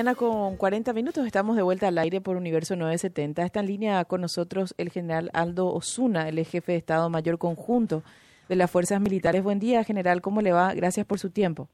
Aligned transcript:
Con 0.00 0.56
40 0.56 0.94
minutos 0.94 1.26
estamos 1.26 1.56
de 1.56 1.62
vuelta 1.62 1.86
al 1.88 1.98
aire 1.98 2.22
por 2.22 2.38
Universo 2.38 2.74
970. 2.74 3.42
Está 3.42 3.60
en 3.60 3.66
línea 3.66 4.02
con 4.06 4.22
nosotros 4.22 4.74
el 4.78 4.88
general 4.88 5.28
Aldo 5.34 5.66
Osuna, 5.74 6.26
el 6.26 6.42
jefe 6.46 6.72
de 6.72 6.78
Estado 6.78 7.10
Mayor 7.10 7.36
Conjunto 7.36 8.02
de 8.48 8.56
las 8.56 8.70
Fuerzas 8.70 8.98
Militares. 8.98 9.42
Buen 9.42 9.58
día, 9.58 9.84
general. 9.84 10.22
¿Cómo 10.22 10.40
le 10.40 10.52
va? 10.52 10.72
Gracias 10.72 11.04
por 11.04 11.18
su 11.18 11.28
tiempo. 11.28 11.68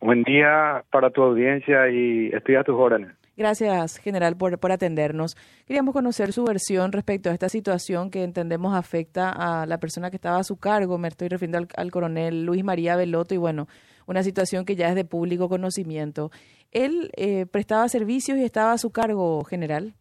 Buen 0.00 0.22
día 0.22 0.84
para 0.92 1.10
tu 1.10 1.20
audiencia 1.20 1.90
y 1.90 2.28
estoy 2.28 2.54
a 2.54 2.62
tus 2.62 2.76
órdenes. 2.76 3.10
Gracias, 3.36 3.96
general, 3.96 4.36
por, 4.36 4.58
por 4.58 4.70
atendernos. 4.70 5.36
Queríamos 5.66 5.94
conocer 5.94 6.32
su 6.32 6.44
versión 6.44 6.92
respecto 6.92 7.28
a 7.28 7.32
esta 7.32 7.48
situación 7.48 8.10
que 8.10 8.22
entendemos 8.22 8.74
afecta 8.74 9.30
a 9.30 9.66
la 9.66 9.78
persona 9.78 10.10
que 10.10 10.16
estaba 10.16 10.38
a 10.38 10.44
su 10.44 10.58
cargo. 10.58 10.96
Me 10.96 11.08
estoy 11.08 11.28
refiriendo 11.28 11.66
al, 11.74 11.90
coronel 11.90 12.44
Luis 12.44 12.62
María 12.62 12.94
Veloto 12.94 13.34
y, 13.34 13.38
bueno, 13.38 13.68
una 14.06 14.22
situación 14.22 14.64
que 14.64 14.76
ya 14.76 14.88
es 14.88 14.94
de 14.94 15.04
público 15.04 15.48
conocimiento. 15.48 16.30
¿Él 16.72 17.10
eh, 17.16 17.46
prestaba 17.46 17.88
servicios 17.88 18.38
y 18.38 18.44
estaba 18.44 18.72
a 18.72 18.78
su 18.78 18.90
cargo, 18.90 19.44
general? 19.44 19.94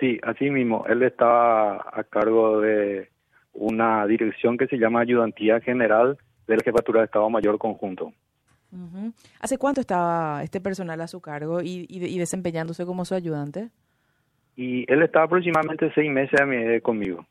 Sí, 0.00 0.18
así 0.22 0.50
mismo. 0.50 0.84
Él 0.88 1.02
estaba 1.02 1.76
a 1.92 2.04
cargo 2.04 2.60
de 2.60 3.10
una 3.52 4.06
dirección 4.06 4.56
que 4.56 4.66
se 4.66 4.78
llama 4.78 5.00
Ayudantía 5.00 5.60
General 5.60 6.16
de 6.46 6.56
la 6.56 6.62
Jefatura 6.64 7.00
de 7.00 7.06
Estado 7.06 7.28
Mayor 7.28 7.58
Conjunto. 7.58 8.12
¿Hace 9.40 9.56
cuánto 9.56 9.80
estaba 9.80 10.42
este 10.42 10.60
personal 10.60 11.00
a 11.00 11.06
su 11.06 11.20
cargo 11.20 11.60
y, 11.62 12.18
desempeñándose 12.18 12.84
como 12.84 13.04
su 13.04 13.14
ayudante? 13.14 13.70
Y 14.56 14.90
él 14.92 15.02
estaba 15.02 15.24
aproximadamente 15.24 15.90
seis 15.94 16.10
meses 16.10 16.40
conmigo. 16.82 17.26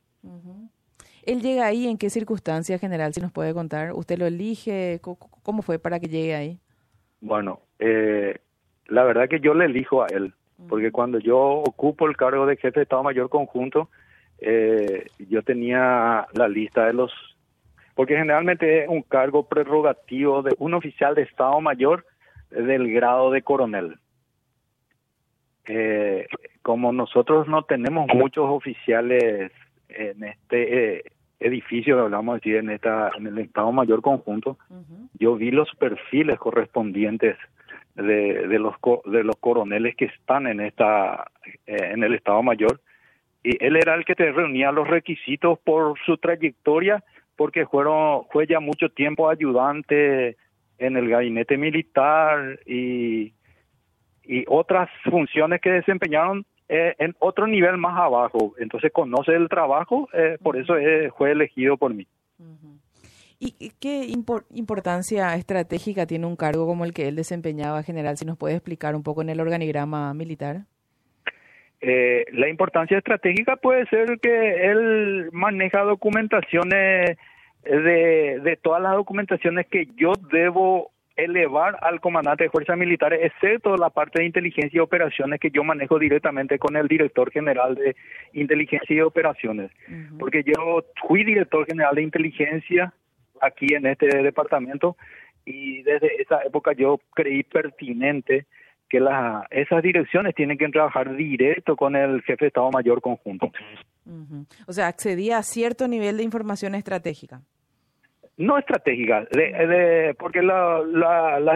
¿Él 1.23 1.41
llega 1.41 1.65
ahí 1.65 1.87
en 1.87 1.97
qué 1.97 2.09
circunstancia 2.09 2.79
general, 2.79 3.13
si 3.13 3.21
nos 3.21 3.31
puede 3.31 3.53
contar? 3.53 3.93
¿Usted 3.93 4.17
lo 4.17 4.25
elige? 4.25 4.99
¿Cómo 5.01 5.61
fue 5.61 5.77
para 5.77 5.99
que 5.99 6.07
llegue 6.07 6.35
ahí? 6.35 6.59
Bueno, 7.19 7.61
eh, 7.79 8.37
la 8.87 9.03
verdad 9.03 9.29
que 9.29 9.39
yo 9.39 9.53
le 9.53 9.65
elijo 9.65 10.03
a 10.03 10.07
él, 10.07 10.33
porque 10.69 10.91
cuando 10.91 11.19
yo 11.19 11.39
ocupo 11.39 12.07
el 12.07 12.17
cargo 12.17 12.45
de 12.45 12.57
jefe 12.57 12.79
de 12.79 12.83
Estado 12.83 13.03
Mayor 13.03 13.29
Conjunto, 13.29 13.89
eh, 14.39 15.07
yo 15.29 15.41
tenía 15.43 16.27
la 16.33 16.47
lista 16.47 16.85
de 16.85 16.93
los 16.93 17.11
porque 17.95 18.15
generalmente 18.15 18.83
es 18.83 18.89
un 18.89 19.01
cargo 19.01 19.47
prerrogativo 19.47 20.43
de 20.43 20.55
un 20.59 20.75
oficial 20.75 21.15
de 21.15 21.23
Estado 21.23 21.59
Mayor 21.59 22.05
del 22.51 22.93
grado 22.93 23.31
de 23.31 23.41
coronel. 23.41 23.97
Eh, 25.65 26.27
como 26.61 26.93
nosotros 26.93 27.47
no 27.47 27.63
tenemos 27.63 28.07
muchos 28.13 28.45
oficiales 28.47 29.51
en 29.89 30.23
este 30.23 30.97
eh, 30.97 31.03
edificio, 31.39 31.99
hablamos 31.99 32.35
decir, 32.35 32.57
en, 32.57 32.69
esta, 32.69 33.09
en 33.17 33.25
el 33.25 33.39
Estado 33.39 33.71
Mayor 33.71 34.01
conjunto, 34.03 34.59
yo 35.19 35.35
vi 35.35 35.49
los 35.49 35.69
perfiles 35.79 36.37
correspondientes 36.37 37.35
de, 37.97 38.47
de, 38.47 38.59
los 38.59 38.75
de 39.05 39.23
los 39.23 39.35
coroneles 39.37 39.95
que 39.95 40.05
están 40.05 40.47
en 40.47 40.61
esta 40.61 41.29
eh, 41.65 41.91
en 41.93 42.03
el 42.03 42.13
Estado 42.13 42.41
Mayor 42.43 42.79
y 43.43 43.63
él 43.63 43.75
era 43.75 43.95
el 43.95 44.05
que 44.05 44.15
te 44.15 44.31
reunía 44.31 44.71
los 44.71 44.87
requisitos 44.87 45.59
por 45.59 45.97
su 46.05 46.17
trayectoria 46.17 47.03
porque 47.35 47.65
fueron, 47.65 48.25
fue 48.31 48.47
ya 48.47 48.59
mucho 48.59 48.89
tiempo 48.89 49.29
ayudante 49.29 50.37
en 50.79 50.97
el 50.97 51.09
gabinete 51.09 51.57
militar 51.57 52.59
y, 52.65 53.33
y 54.23 54.43
otras 54.47 54.89
funciones 55.03 55.61
que 55.61 55.71
desempeñaron 55.71 56.45
eh, 56.67 56.95
en 56.99 57.15
otro 57.19 57.47
nivel 57.47 57.77
más 57.77 57.97
abajo. 57.97 58.53
Entonces 58.59 58.91
conoce 58.91 59.33
el 59.33 59.47
trabajo, 59.49 60.09
eh, 60.13 60.37
por 60.41 60.57
eso 60.57 60.73
fue 61.17 61.31
elegido 61.31 61.77
por 61.77 61.93
mí. 61.93 62.05
¿Y 63.39 63.71
qué 63.79 64.07
importancia 64.55 65.35
estratégica 65.35 66.07
tiene 66.07 66.25
un 66.25 66.35
cargo 66.35 66.65
como 66.65 66.85
el 66.85 66.93
que 66.93 67.07
él 67.07 67.15
desempeñaba, 67.15 67.83
general? 67.83 68.17
Si 68.17 68.25
nos 68.25 68.37
puede 68.37 68.55
explicar 68.55 68.95
un 68.95 69.03
poco 69.03 69.21
en 69.21 69.29
el 69.29 69.39
organigrama 69.39 70.11
militar. 70.15 70.61
Eh, 71.79 72.25
la 72.31 72.49
importancia 72.49 72.97
estratégica 72.97 73.55
puede 73.55 73.85
ser 73.87 74.19
que 74.19 74.71
él 74.71 75.29
maneja 75.31 75.83
documentaciones 75.83 77.17
de, 77.63 78.39
de 78.43 78.59
todas 78.59 78.81
las 78.81 78.95
documentaciones 78.95 79.67
que 79.67 79.87
yo 79.95 80.13
debo 80.31 80.91
elevar 81.15 81.77
al 81.81 81.99
comandante 81.99 82.45
de 82.45 82.49
fuerzas 82.49 82.77
militares, 82.77 83.19
excepto 83.23 83.75
la 83.75 83.89
parte 83.89 84.19
de 84.19 84.25
inteligencia 84.25 84.77
y 84.77 84.79
operaciones 84.79 85.39
que 85.39 85.49
yo 85.51 85.63
manejo 85.63 85.99
directamente 85.99 86.57
con 86.57 86.75
el 86.75 86.87
director 86.87 87.31
general 87.31 87.75
de 87.75 87.95
inteligencia 88.33 88.95
y 88.95 89.01
operaciones, 89.01 89.71
porque 90.19 90.43
yo 90.43 90.85
fui 91.07 91.23
director 91.23 91.65
general 91.65 91.95
de 91.95 92.03
inteligencia 92.03 92.93
aquí 93.41 93.73
en 93.73 93.85
este 93.85 94.07
departamento 94.21 94.95
y 95.45 95.81
desde 95.83 96.21
esa 96.21 96.41
época 96.43 96.73
yo 96.73 96.99
creí 97.13 97.43
pertinente 97.43 98.45
que 98.89 98.99
la, 98.99 99.45
esas 99.49 99.81
direcciones 99.83 100.35
tienen 100.35 100.57
que 100.57 100.67
trabajar 100.69 101.15
directo 101.15 101.75
con 101.75 101.95
el 101.95 102.21
jefe 102.21 102.45
de 102.45 102.47
Estado 102.47 102.69
Mayor 102.71 103.01
conjunto. 103.01 103.51
O 104.65 104.73
sea, 104.73 104.87
accedía 104.87 105.37
a 105.37 105.43
cierto 105.43 105.87
nivel 105.87 106.17
de 106.17 106.23
información 106.23 106.75
estratégica. 106.75 107.41
No 108.37 108.57
estratégica, 108.57 109.25
de, 109.31 110.15
porque 110.19 110.43
la, 110.43 110.83
la, 110.85 111.39
la, 111.39 111.55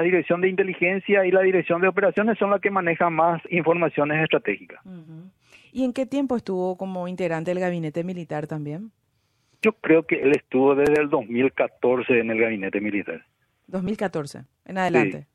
dirección, 0.00 0.40
de 0.40 0.48
inteligencia 0.48 1.26
y 1.26 1.30
la 1.30 1.42
dirección 1.42 1.82
de 1.82 1.88
operaciones 1.88 2.38
son 2.38 2.50
las 2.50 2.60
que 2.60 2.70
manejan 2.70 3.12
más 3.12 3.42
informaciones 3.50 4.22
estratégicas. 4.22 4.80
¿Y 5.72 5.84
en 5.84 5.92
qué 5.92 6.06
tiempo 6.06 6.36
estuvo 6.36 6.78
como 6.78 7.06
integrante 7.06 7.50
del 7.50 7.60
gabinete 7.60 8.02
militar 8.02 8.46
también? 8.46 8.92
Yo 9.62 9.72
creo 9.72 10.06
que 10.06 10.22
él 10.22 10.32
estuvo 10.36 10.74
desde 10.74 11.00
el 11.00 11.08
2014 11.10 12.18
en 12.20 12.30
el 12.30 12.40
gabinete 12.40 12.80
militar. 12.80 13.24
2014, 13.68 14.42
en 14.66 14.78
adelante. 14.78 15.26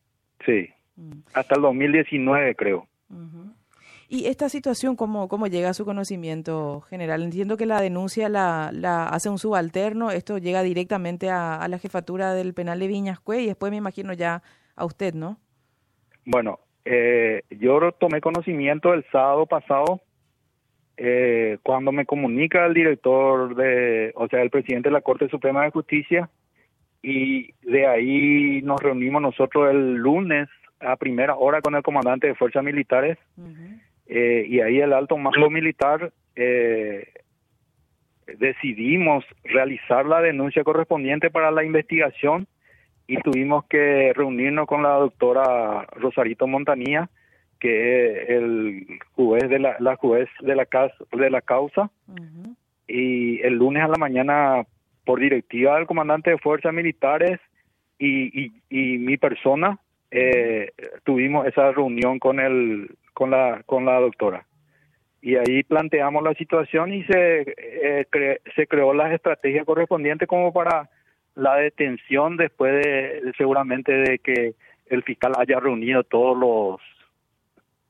sí. 0.45 0.69
Mm. 0.95 1.21
Hasta 1.33 1.55
el 1.55 1.61
2019, 1.61 2.55
creo. 2.55 2.87
¿Y 4.07 4.25
esta 4.25 4.49
situación 4.49 4.97
cómo, 4.97 5.29
cómo 5.29 5.47
llega 5.47 5.69
a 5.69 5.73
su 5.73 5.85
conocimiento 5.85 6.81
general? 6.81 7.23
Entiendo 7.23 7.55
que 7.55 7.65
la 7.65 7.79
denuncia 7.79 8.27
la, 8.27 8.69
la 8.73 9.07
hace 9.07 9.29
un 9.29 9.37
subalterno, 9.37 10.11
esto 10.11 10.37
llega 10.37 10.63
directamente 10.63 11.29
a, 11.29 11.65
la 11.69 11.79
jefatura 11.79 12.33
del 12.33 12.53
penal 12.53 12.79
de 12.79 12.87
Viñascue 12.87 13.41
y 13.41 13.45
después 13.47 13.71
me 13.71 13.77
imagino 13.77 14.11
ya 14.11 14.43
a 14.75 14.83
usted, 14.83 15.13
¿no? 15.13 15.37
Bueno, 16.25 16.59
eh, 16.83 17.43
yo 17.51 17.91
tomé 17.93 18.19
conocimiento 18.19 18.93
el 18.93 19.05
sábado 19.11 19.45
pasado 19.45 20.01
eh, 21.03 21.57
cuando 21.63 21.91
me 21.91 22.05
comunica 22.05 22.63
el 22.67 22.75
director 22.75 23.55
de, 23.55 24.11
o 24.13 24.27
sea, 24.27 24.43
el 24.43 24.51
presidente 24.51 24.89
de 24.89 24.93
la 24.93 25.01
Corte 25.01 25.27
Suprema 25.29 25.63
de 25.63 25.71
Justicia 25.71 26.29
y 27.01 27.53
de 27.63 27.87
ahí 27.87 28.61
nos 28.61 28.79
reunimos 28.79 29.19
nosotros 29.19 29.71
el 29.71 29.95
lunes 29.95 30.47
a 30.79 30.95
primera 30.97 31.35
hora 31.35 31.59
con 31.61 31.73
el 31.73 31.81
comandante 31.81 32.27
de 32.27 32.35
fuerzas 32.35 32.63
militares 32.63 33.17
eh, 34.05 34.45
y 34.47 34.59
ahí 34.59 34.79
el 34.79 34.93
alto 34.93 35.17
mando 35.17 35.49
militar 35.49 36.13
eh, 36.35 37.07
decidimos 38.37 39.25
realizar 39.43 40.05
la 40.05 40.21
denuncia 40.21 40.63
correspondiente 40.63 41.31
para 41.31 41.49
la 41.49 41.63
investigación 41.63 42.45
y 43.07 43.17
tuvimos 43.17 43.65
que 43.65 44.13
reunirnos 44.13 44.67
con 44.67 44.83
la 44.83 44.91
doctora 44.91 45.87
Rosarito 45.95 46.45
Montanía 46.45 47.09
que 47.61 48.23
el 48.23 48.99
juez 49.13 49.47
de 49.47 49.59
la, 49.59 49.77
la 49.79 49.95
juez 49.95 50.27
de 50.41 50.55
la 50.55 50.67
de 51.11 51.29
la 51.29 51.41
causa 51.41 51.91
y 52.87 53.39
el 53.41 53.53
lunes 53.53 53.83
a 53.83 53.87
la 53.87 53.97
mañana 53.99 54.65
por 55.05 55.19
directiva 55.19 55.77
del 55.77 55.85
comandante 55.85 56.31
de 56.31 56.39
fuerzas 56.39 56.73
militares 56.73 57.39
y, 57.99 58.45
y, 58.45 58.51
y 58.69 58.97
mi 58.97 59.15
persona 59.17 59.79
eh, 60.09 60.71
tuvimos 61.03 61.45
esa 61.47 61.71
reunión 61.71 62.17
con 62.17 62.39
el 62.39 62.89
con 63.13 63.29
la 63.29 63.61
con 63.67 63.85
la 63.85 63.99
doctora. 63.99 64.45
Y 65.21 65.35
ahí 65.35 65.61
planteamos 65.61 66.23
la 66.23 66.33
situación 66.33 66.91
y 66.93 67.03
se 67.03 67.45
eh, 67.57 68.39
se 68.55 68.65
creó 68.65 68.91
la 68.95 69.13
estrategia 69.13 69.65
correspondiente 69.65 70.25
como 70.25 70.51
para 70.51 70.89
la 71.35 71.57
detención 71.57 72.37
después 72.37 72.73
de 72.83 73.31
seguramente 73.37 73.91
de 73.91 74.17
que 74.17 74.55
el 74.87 75.03
fiscal 75.03 75.33
haya 75.37 75.59
reunido 75.59 76.03
todos 76.03 76.35
los 76.35 77.00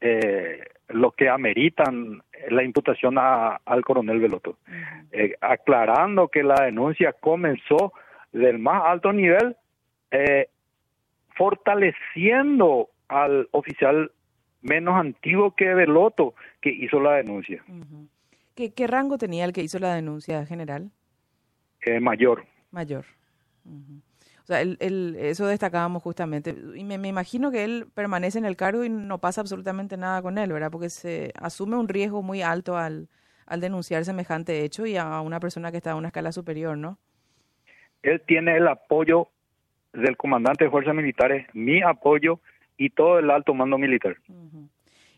eh, 0.02 0.64
los 0.90 1.14
que 1.14 1.30
ameritan 1.30 2.22
la 2.50 2.64
imputación 2.64 3.16
al 3.18 3.86
coronel 3.86 4.20
Veloto, 4.20 4.58
eh, 5.12 5.36
aclarando 5.42 6.28
que 6.28 6.44
la 6.44 6.66
denuncia 6.66 7.14
comenzó 7.14 7.94
del 8.32 8.60
más 8.60 8.84
alto 8.86 9.14
nivel 9.14 9.56
eh, 10.12 10.50
fortaleciendo 11.36 12.90
al 13.08 13.48
oficial 13.52 14.12
menos 14.62 14.96
antiguo 14.96 15.56
que 15.56 15.74
Veloto 15.74 16.36
que 16.62 16.70
hizo 16.70 17.00
la 17.00 17.14
denuncia. 17.14 17.64
¿Qué, 18.56 18.74
¿Qué, 18.74 18.88
rango 18.88 19.18
tenía 19.18 19.46
el 19.46 19.54
que 19.54 19.62
hizo 19.62 19.80
la 19.80 19.96
denuncia 19.96 20.46
general? 20.46 20.92
Eh, 21.82 22.00
mayor. 22.00 22.46
Mayor. 22.72 23.06
O 24.44 24.46
sea, 24.46 24.62
el, 24.62 25.16
eso 25.20 25.46
destacábamos 25.48 26.02
justamente. 26.02 26.56
Y 26.76 26.84
me, 26.84 26.96
imagino 27.08 27.52
que 27.52 27.64
él 27.64 27.88
permanece 27.94 28.40
en 28.40 28.46
el 28.46 28.56
cargo 28.56 28.84
y 28.84 28.90
no 28.90 29.20
pasa 29.20 29.42
absolutamente 29.42 29.98
nada 29.98 30.22
con 30.22 30.38
él, 30.38 30.52
¿verdad? 30.52 30.72
Porque 30.72 30.90
se 30.90 31.32
asume 31.36 31.78
un 31.78 31.88
riesgo 31.88 32.22
muy 32.22 32.42
alto 32.42 32.78
al, 32.78 33.08
al 33.46 33.62
denunciar 33.62 34.04
semejante 34.04 34.64
hecho 34.64 34.86
y 34.86 34.98
a 34.98 35.22
una 35.22 35.40
persona 35.40 35.72
que 35.72 35.78
está 35.78 35.92
a 35.92 35.96
una 35.96 36.08
escala 36.08 36.32
superior, 36.32 36.78
¿no? 36.78 36.98
Él 38.02 38.22
tiene 38.26 38.58
el 38.58 38.68
apoyo 38.68 39.28
del 39.94 40.18
comandante 40.18 40.66
de 40.66 40.72
fuerzas 40.72 40.96
militares, 40.96 41.48
mi 41.54 41.82
apoyo 41.82 42.40
y 42.78 42.90
todo 42.90 43.20
el 43.20 43.30
alto 43.30 43.54
mando 43.54 43.78
militar. 43.78 44.18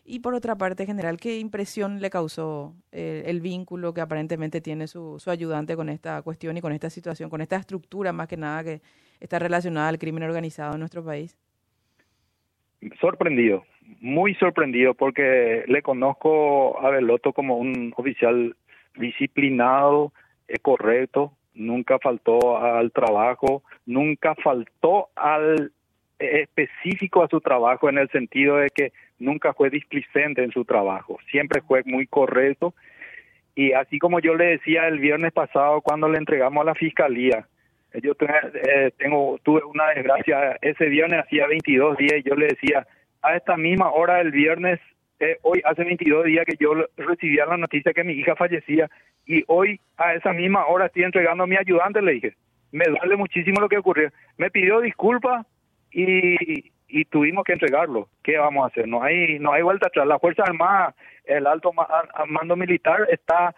Y 0.06 0.20
por 0.20 0.34
otra 0.34 0.54
parte, 0.56 0.84
general, 0.84 1.16
¿qué 1.18 1.38
impresión 1.38 2.00
le 2.00 2.10
causó 2.10 2.74
eh, 2.92 3.22
el 3.26 3.40
vínculo 3.40 3.94
que 3.94 4.02
aparentemente 4.02 4.60
tiene 4.60 4.86
su, 4.86 5.18
su 5.18 5.30
ayudante 5.30 5.76
con 5.76 5.88
esta 5.88 6.20
cuestión 6.20 6.56
y 6.58 6.60
con 6.60 6.72
esta 6.72 6.90
situación, 6.90 7.30
con 7.30 7.40
esta 7.40 7.56
estructura 7.56 8.12
más 8.12 8.28
que 8.28 8.36
nada 8.36 8.62
que 8.62 8.82
está 9.18 9.38
relacionada 9.38 9.88
al 9.88 9.98
crimen 9.98 10.22
organizado 10.22 10.74
en 10.74 10.80
nuestro 10.80 11.02
país? 11.02 11.38
Sorprendido, 13.00 13.64
muy 14.00 14.34
sorprendido 14.34 14.92
porque 14.92 15.64
le 15.66 15.80
conozco 15.80 16.78
a 16.80 16.90
Beloto 16.90 17.32
como 17.32 17.56
un 17.56 17.94
oficial 17.96 18.54
disciplinado, 18.96 20.12
correcto, 20.60 21.32
nunca 21.54 21.98
faltó 21.98 22.58
al 22.58 22.92
trabajo, 22.92 23.62
nunca 23.86 24.34
faltó 24.34 25.08
al 25.16 25.72
específico 26.18 27.22
a 27.22 27.28
su 27.28 27.40
trabajo 27.40 27.88
en 27.88 27.98
el 27.98 28.08
sentido 28.10 28.56
de 28.56 28.70
que 28.70 28.92
nunca 29.18 29.52
fue 29.52 29.70
displicente 29.70 30.42
en 30.42 30.52
su 30.52 30.64
trabajo, 30.64 31.18
siempre 31.30 31.62
fue 31.62 31.82
muy 31.84 32.06
correcto. 32.06 32.74
Y 33.56 33.72
así 33.72 33.98
como 33.98 34.18
yo 34.20 34.34
le 34.34 34.46
decía 34.46 34.88
el 34.88 34.98
viernes 34.98 35.32
pasado 35.32 35.80
cuando 35.80 36.08
le 36.08 36.18
entregamos 36.18 36.62
a 36.62 36.66
la 36.66 36.74
fiscalía, 36.74 37.46
yo 38.02 38.12
eh, 38.20 38.90
tengo 38.98 39.38
tuve 39.42 39.62
una 39.64 39.90
desgracia. 39.90 40.58
Ese 40.60 40.86
viernes 40.86 41.24
hacía 41.24 41.46
22 41.46 41.96
días 41.96 42.14
y 42.18 42.28
yo 42.28 42.34
le 42.34 42.48
decía 42.48 42.86
a 43.22 43.36
esta 43.36 43.56
misma 43.56 43.90
hora 43.92 44.20
el 44.20 44.32
viernes 44.32 44.80
eh, 45.20 45.38
hoy 45.42 45.62
hace 45.64 45.84
22 45.84 46.24
días 46.24 46.44
que 46.44 46.56
yo 46.58 46.74
recibía 46.96 47.46
la 47.46 47.56
noticia 47.56 47.92
que 47.92 48.02
mi 48.02 48.14
hija 48.14 48.34
fallecía 48.34 48.90
y 49.26 49.44
hoy 49.46 49.80
a 49.96 50.14
esa 50.14 50.32
misma 50.32 50.66
hora 50.66 50.86
estoy 50.86 51.04
entregando 51.04 51.44
a 51.44 51.46
mi 51.46 51.56
ayudante 51.56 52.02
le 52.02 52.12
dije. 52.12 52.34
Me 52.72 52.86
duele 52.86 53.16
muchísimo 53.16 53.60
lo 53.60 53.68
que 53.68 53.78
ocurrió. 53.78 54.10
Me 54.36 54.50
pidió 54.50 54.80
disculpas 54.80 55.46
y, 55.94 56.72
y 56.88 57.04
tuvimos 57.06 57.44
que 57.44 57.52
entregarlo. 57.54 58.08
¿Qué 58.22 58.36
vamos 58.36 58.64
a 58.64 58.66
hacer? 58.68 58.88
No 58.88 59.02
hay 59.02 59.38
no 59.38 59.52
hay 59.52 59.62
vuelta 59.62 59.88
atrás. 59.88 60.06
La 60.06 60.18
Fuerza 60.18 60.42
Armada, 60.42 60.94
el 61.24 61.46
alto 61.46 61.72
mando 62.28 62.56
militar 62.56 63.08
está 63.10 63.54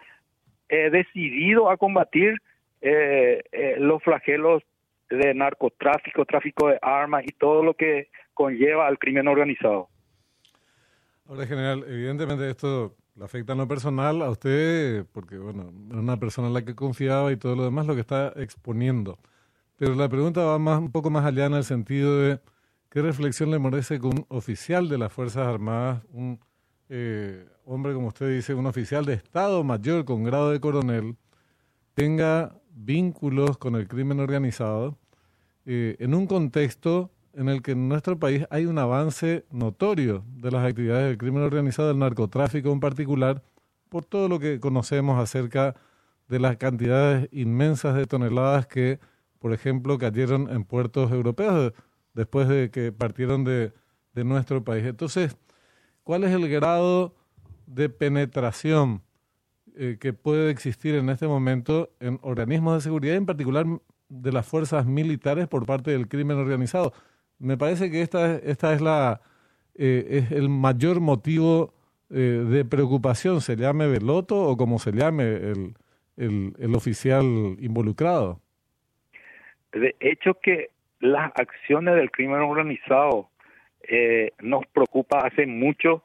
eh, 0.69 0.89
decidido 0.89 1.69
a 1.69 1.77
combatir 1.77 2.41
eh, 2.81 3.43
eh, 3.51 3.75
los 3.79 4.01
flagelos 4.03 4.63
de 5.09 5.33
narcotráfico, 5.33 6.25
tráfico 6.25 6.67
de 6.67 6.79
armas 6.81 7.23
y 7.25 7.31
todo 7.31 7.63
lo 7.63 7.73
que 7.73 8.09
conlleva 8.33 8.87
al 8.87 8.99
crimen 8.99 9.27
organizado. 9.27 9.89
Ahora, 11.27 11.45
general, 11.45 11.83
evidentemente 11.87 12.49
esto 12.49 12.95
le 13.15 13.25
afecta 13.25 13.53
en 13.53 13.59
lo 13.59 13.67
personal 13.67 14.21
a 14.21 14.29
usted, 14.29 15.05
porque, 15.13 15.37
bueno, 15.37 15.71
es 15.89 15.95
una 15.95 16.17
persona 16.17 16.47
en 16.47 16.53
la 16.53 16.63
que 16.63 16.75
confiaba 16.75 17.31
y 17.31 17.37
todo 17.37 17.55
lo 17.55 17.63
demás, 17.63 17.87
lo 17.87 17.95
que 17.95 18.01
está 18.01 18.33
exponiendo. 18.35 19.17
Pero 19.77 19.93
la 19.93 20.09
pregunta 20.09 20.43
va 20.43 20.57
más, 20.57 20.79
un 20.79 20.91
poco 20.91 21.09
más 21.09 21.23
allá 21.23 21.45
en 21.45 21.53
el 21.53 21.63
sentido 21.63 22.19
de 22.19 22.39
qué 22.89 23.01
reflexión 23.01 23.51
le 23.51 23.59
merece 23.59 23.99
que 23.99 24.07
un 24.07 24.25
oficial 24.29 24.89
de 24.89 24.97
las 24.97 25.13
Fuerzas 25.13 25.47
Armadas, 25.47 26.03
un 26.11 26.39
eh, 26.89 27.45
hombre, 27.63 27.93
como 27.93 28.07
usted 28.07 28.35
dice, 28.35 28.55
un 28.55 28.65
oficial 28.65 29.05
de 29.05 29.13
Estado 29.13 29.63
Mayor 29.63 30.03
con 30.03 30.23
grado 30.23 30.51
de 30.51 30.59
coronel, 30.59 31.15
tenga 31.93 32.55
vínculos 32.71 33.57
con 33.59 33.75
el 33.75 33.87
crimen 33.87 34.19
organizado 34.19 34.97
eh, 35.65 35.95
en 35.99 36.15
un 36.15 36.25
contexto 36.25 37.11
en 37.33 37.49
el 37.49 37.61
que 37.61 37.71
en 37.73 37.87
nuestro 37.87 38.17
país 38.17 38.45
hay 38.49 38.65
un 38.65 38.79
avance 38.79 39.45
notorio 39.51 40.23
de 40.27 40.49
las 40.49 40.65
actividades 40.65 41.09
del 41.09 41.17
crimen 41.19 41.43
organizado, 41.43 41.89
del 41.89 41.99
narcotráfico 41.99 42.71
en 42.71 42.79
particular, 42.79 43.43
por 43.89 44.05
todo 44.05 44.27
lo 44.27 44.39
que 44.39 44.59
conocemos 44.59 45.21
acerca 45.21 45.75
de 46.27 46.39
las 46.39 46.57
cantidades 46.57 47.29
inmensas 47.31 47.95
de 47.95 48.07
toneladas 48.07 48.65
que 48.65 48.99
por 49.39 49.53
ejemplo, 49.53 49.97
cayeron 49.97 50.49
en 50.49 50.63
puertos 50.63 51.11
europeos 51.11 51.73
después 52.13 52.47
de 52.47 52.71
que 52.71 52.91
partieron 52.91 53.43
de, 53.43 53.73
nuestro 54.15 54.63
país. 54.63 54.83
Entonces, 54.83 55.37
¿cuál 56.01 56.23
es 56.23 56.31
el 56.31 56.49
grado 56.49 57.13
de 57.67 57.87
penetración 57.87 59.03
eh, 59.75 59.97
que 59.99 60.11
puede 60.11 60.49
existir 60.49 60.95
en 60.95 61.09
este 61.11 61.27
momento 61.27 61.91
en 61.99 62.19
organismos 62.23 62.73
de 62.73 62.81
seguridad, 62.81 63.15
en 63.15 63.27
particular 63.27 63.67
de 64.09 64.31
las 64.31 64.47
fuerzas 64.47 64.87
militares 64.87 65.47
por 65.47 65.67
parte 65.67 65.91
del 65.91 66.07
crimen 66.07 66.37
organizado? 66.37 66.93
Me 67.37 67.57
parece 67.57 67.91
que 67.91 68.01
esta, 68.01 68.37
esta 68.37 68.73
es, 68.73 68.81
la, 68.81 69.21
eh, 69.75 70.07
es 70.09 70.31
el 70.31 70.49
mayor 70.49 70.99
motivo 70.99 71.75
eh, 72.09 72.43
de 72.49 72.65
preocupación, 72.65 73.41
se 73.41 73.55
llame 73.55 73.85
Veloto 73.85 74.41
o 74.41 74.57
como 74.57 74.79
se 74.79 74.93
llame 74.93 75.25
el, 75.35 75.75
el 76.17 76.75
oficial 76.75 77.23
involucrado. 77.59 78.41
De 79.71 79.95
hecho 79.99 80.35
que 80.35 80.69
las 80.99 81.31
acciones 81.35 81.95
del 81.95 82.11
crimen 82.11 82.41
organizado 82.41 83.29
eh, 83.87 84.31
nos 84.41 84.65
preocupa 84.67 85.19
hace 85.19 85.45
mucho 85.45 86.03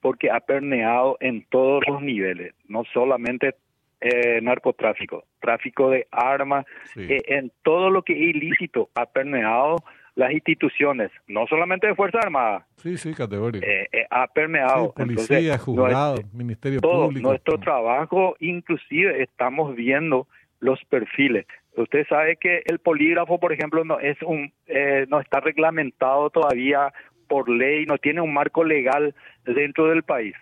porque 0.00 0.30
ha 0.30 0.40
permeado 0.40 1.16
en 1.20 1.44
todos 1.48 1.82
los 1.88 2.02
niveles, 2.02 2.54
no 2.68 2.84
solamente 2.92 3.54
eh, 4.00 4.40
narcotráfico, 4.42 5.24
tráfico 5.40 5.90
de 5.90 6.06
armas, 6.10 6.66
eh, 6.96 7.22
en 7.26 7.50
todo 7.62 7.88
lo 7.90 8.02
que 8.02 8.12
es 8.12 8.36
ilícito 8.36 8.90
ha 8.94 9.06
permeado 9.06 9.76
las 10.14 10.30
instituciones, 10.32 11.10
no 11.26 11.46
solamente 11.46 11.86
de 11.88 11.94
Fuerzas 11.94 12.24
Armadas. 12.24 12.64
Sí, 12.76 12.96
sí, 12.98 13.14
categoría. 13.14 13.62
ha 14.10 14.26
permeado. 14.28 14.92
policía, 14.92 15.58
juzgado, 15.58 16.18
Ministerio 16.32 16.80
Público. 16.80 17.28
Nuestro 17.28 17.58
trabajo, 17.58 18.36
inclusive, 18.38 19.22
estamos 19.22 19.74
viendo 19.74 20.28
los 20.60 20.78
perfiles. 20.84 21.46
Usted 21.76 22.06
sabe 22.08 22.36
que 22.36 22.62
el 22.66 22.78
polígrafo, 22.78 23.40
por 23.40 23.52
ejemplo, 23.52 23.84
no 23.84 23.98
es 23.98 24.20
un 24.22 24.52
eh, 24.66 25.06
no 25.08 25.20
está 25.20 25.40
reglamentado 25.40 26.30
todavía 26.30 26.92
por 27.28 27.48
ley, 27.48 27.84
no 27.86 27.98
tiene 27.98 28.20
un 28.20 28.32
marco 28.32 28.62
legal 28.64 29.14
dentro 29.44 29.88
del 29.88 30.04
país. 30.04 30.34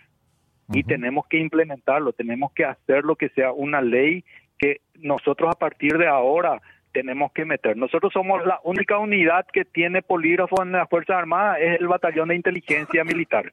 Y 0.72 0.84
tenemos 0.84 1.26
que 1.28 1.38
implementarlo, 1.38 2.12
tenemos 2.12 2.52
que 2.52 2.64
hacer 2.64 3.04
lo 3.04 3.16
que 3.16 3.28
sea 3.30 3.52
una 3.52 3.80
ley 3.80 4.24
que 4.58 4.80
nosotros 4.94 5.50
a 5.54 5.58
partir 5.58 5.98
de 5.98 6.06
ahora 6.06 6.60
tenemos 6.92 7.32
que 7.32 7.44
meter. 7.44 7.76
Nosotros 7.76 8.12
somos 8.12 8.44
la 8.46 8.60
única 8.64 8.98
unidad 8.98 9.46
que 9.52 9.64
tiene 9.64 10.02
polígrafo 10.02 10.62
en 10.62 10.72
la 10.72 10.86
Fuerza 10.86 11.18
Armada, 11.18 11.58
es 11.58 11.80
el 11.80 11.88
Batallón 11.88 12.28
de 12.28 12.36
Inteligencia 12.36 13.04
Militar. 13.04 13.52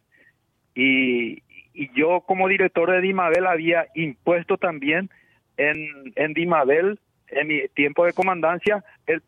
Y, 0.76 1.44
y 1.74 1.90
yo 1.94 2.22
como 2.22 2.48
director 2.48 2.92
de 2.92 3.02
Dimabel 3.02 3.48
había 3.48 3.88
impuesto 3.96 4.58
también 4.58 5.10
en, 5.58 6.14
en 6.16 6.34
Dimabel 6.34 7.00
en 7.32 7.48
mi 7.48 7.68
tiempo 7.70 8.06
de 8.06 8.14
comandancia 8.14 8.84
el, 9.08 9.24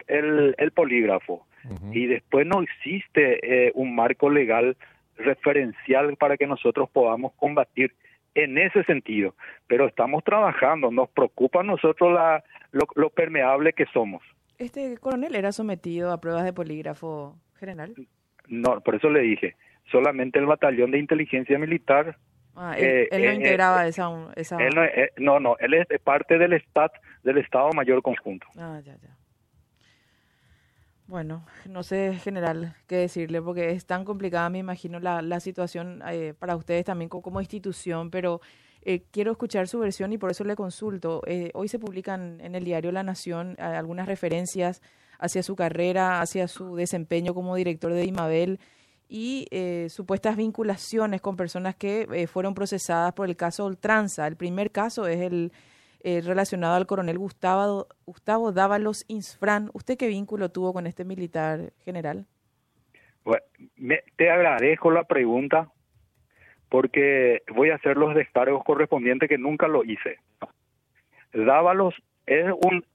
el, 0.58 0.72
polígrafo. 0.72 1.46
Y 1.92 2.08
después 2.08 2.48
no 2.48 2.62
existe 2.64 3.68
eh, 3.68 3.72
un 3.76 3.94
marco 3.96 4.30
legal 4.30 4.76
referencial 5.18 6.16
para 6.18 6.36
que 6.38 6.48
nosotros 6.48 6.90
podamos 6.90 7.34
combatir 7.34 7.94
en 8.34 8.58
ese 8.58 8.84
sentido. 8.86 9.36
Pero 9.68 9.88
estamos 9.88 10.24
trabajando, 10.24 10.90
nos 10.90 11.10
preocupa 11.10 11.60
a 11.60 11.64
nosotros 11.64 12.14
la, 12.14 12.44
lo, 12.72 13.10
permeable 13.10 13.74
que 13.74 13.86
somos. 13.94 14.24
¿Este 14.58 14.98
coronel 14.98 15.36
era 15.36 15.52
sometido 15.52 16.12
a 16.12 16.20
pruebas 16.20 16.46
de 16.46 16.54
polígrafo 16.54 17.36
general? 17.60 17.94
No, 18.48 18.82
por 18.82 18.96
eso 18.96 19.10
le 19.10 19.22
dije, 19.22 19.56
solamente 19.92 20.40
el 20.40 20.46
batallón 20.46 20.92
de 20.92 21.00
inteligencia 21.00 21.60
militar 21.60 22.18
Ah, 22.56 22.76
él, 22.78 23.08
no 23.12 23.18
eh, 23.18 23.34
integraba 23.36 23.86
eh, 23.86 23.90
esa... 23.90 24.12
esa... 24.36 24.58
Eh, 24.60 25.12
no, 25.18 25.40
no, 25.40 25.56
él 25.60 25.74
es 25.74 25.88
parte 26.02 26.38
del, 26.38 26.60
STAT, 26.62 26.92
del 27.24 27.38
Estado 27.38 27.70
Mayor 27.76 28.02
Conjunto. 28.02 28.48
Ah, 28.58 28.80
ya, 28.84 28.96
ya. 28.98 29.18
Bueno, 31.08 31.46
no 31.68 31.84
sé, 31.84 32.16
general, 32.16 32.76
qué 32.88 32.96
decirle, 32.96 33.42
porque 33.42 33.72
es 33.72 33.86
tan 33.86 34.06
complicada, 34.06 34.50
me 34.50 34.60
imagino, 34.60 35.00
la, 35.00 35.22
la 35.22 35.42
situación 35.42 36.02
para 36.40 36.56
ustedes 36.56 36.86
también 36.86 37.10
como, 37.10 37.42
institución, 37.42 38.10
pero 38.10 38.40
quiero 39.12 39.32
escuchar 39.32 39.68
su 39.68 39.80
versión 39.80 40.14
y 40.14 40.18
por 40.18 40.32
eso 40.32 40.46
le 40.46 40.56
consulto. 40.56 41.22
hoy 41.54 41.68
se 41.68 41.80
publican 41.80 42.40
en 42.40 42.56
el 42.56 42.64
diario 42.64 42.94
La 42.94 43.04
Nación 43.04 43.58
algunas 43.60 44.08
referencias 44.08 44.82
hacia 45.22 45.44
su 45.44 45.56
carrera, 45.56 46.20
hacia 46.20 46.48
su 46.48 46.76
desempeño 46.76 47.34
como 47.34 47.56
director 47.56 47.94
de 47.94 48.06
Imabel 48.06 48.60
y 49.08 49.46
eh, 49.52 49.88
supuestas 49.90 50.36
vinculaciones 50.36 51.22
con 51.22 51.36
personas 51.36 51.76
que 51.76 52.08
eh, 52.14 52.28
fueron 52.28 52.54
procesadas 52.54 53.14
por 53.14 53.30
el 53.30 53.36
caso 53.36 53.66
Ultranza. 53.66 54.26
El 54.26 54.36
primer 54.36 54.72
caso 54.72 55.06
es 55.06 55.20
el 55.20 55.52
eh, 56.04 56.22
relacionado 56.22 56.76
al 56.76 56.88
coronel 56.88 57.18
Gustavo, 57.18 57.88
Gustavo 58.06 58.52
Dávalos 58.52 59.06
Insfran. 59.08 59.70
¿Usted 59.74 59.98
qué 59.98 60.08
vínculo 60.08 60.50
tuvo 60.50 60.74
con 60.74 60.88
este 60.88 61.06
militar 61.06 61.74
general? 61.84 62.26
Bueno, 63.24 63.44
te 64.16 64.30
agradezco 64.30 64.92
la 64.92 65.04
pregunta 65.04 65.70
porque 66.70 67.44
voy 67.54 67.70
a 67.70 67.76
hacer 67.76 67.98
los 67.98 68.16
descargos 68.16 68.64
correspondientes 68.64 69.30
que 69.30 69.38
nunca 69.38 69.68
lo 69.68 69.84
hice. 69.84 70.18
Dávalos 71.34 71.94
es 72.26 72.46
un, 72.52 72.86